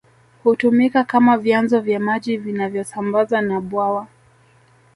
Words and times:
Hutumika 0.43 1.03
kama 1.03 1.37
vyanzo 1.37 1.79
vya 1.79 1.99
maji 1.99 2.37
vinavyosambaza 2.37 3.41
na 3.41 3.61
bwawa 3.61 4.07